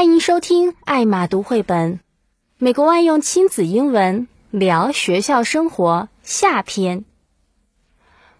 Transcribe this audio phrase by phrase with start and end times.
[0.00, 2.00] 欢迎收听艾玛读绘本，
[2.56, 7.04] 美国万用亲子英文聊学校生活下篇。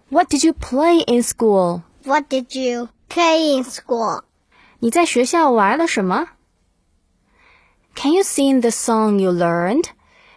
[0.09, 1.83] What did you play in school?
[2.03, 4.23] What did you play in school?
[4.79, 6.29] 你在学校玩了什么
[7.93, 9.85] ？Can you sing the song you learned?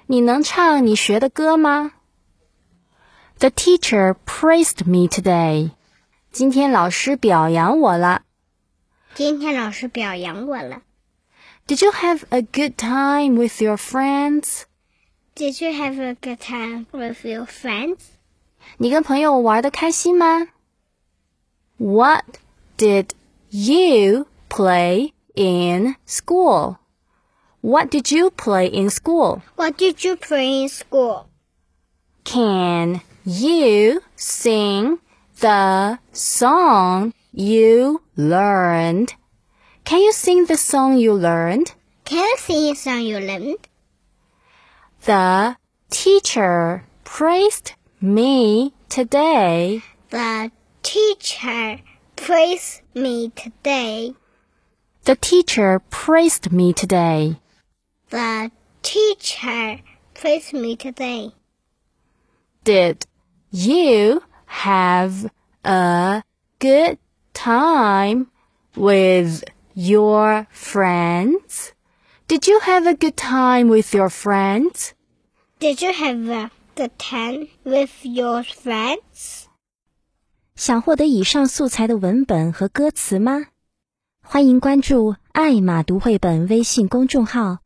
[0.06, 1.92] 你能唱你学的歌吗
[3.38, 5.70] ？The teacher praised me today.
[6.30, 8.24] 今天老师表扬我了。
[9.14, 10.82] 今天老师表扬我了。
[11.67, 14.65] Did you have a good time with your friends?
[15.35, 18.15] Did you have a good time with your friends?
[18.77, 20.47] 你跟朋友玩的开心吗？
[21.77, 22.39] What
[22.77, 23.11] did
[23.49, 26.77] you play in school?
[27.61, 29.41] What did you play in school?
[29.55, 31.25] What did you play in school?
[32.23, 34.99] Can you sing
[35.39, 39.09] the song you learned?
[39.84, 41.74] can you sing the song you learned?
[42.06, 43.68] Can you sing the song you learned?
[45.02, 45.56] The
[45.90, 49.82] teacher praised me today.
[50.08, 50.50] The
[50.82, 51.80] teacher
[52.16, 54.14] praised me today.
[55.04, 57.36] The teacher praised me today.
[58.08, 58.50] The
[58.82, 59.80] teacher
[60.14, 61.32] praised me today.
[62.64, 63.04] Did
[63.50, 65.30] you have
[65.62, 66.22] a
[66.58, 66.98] good
[67.34, 68.30] time
[68.74, 69.44] with
[69.74, 71.72] your friends?
[72.28, 74.92] Did you have a good time with your friends?
[75.60, 79.44] Did you have a good time with your friends?
[80.54, 83.46] 想获得以上素材的文本和歌词吗？
[84.22, 87.58] 欢迎关注“艾玛读绘本”微信公众号，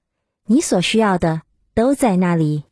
[0.47, 1.43] 你所需要的
[1.75, 2.65] 都在那里。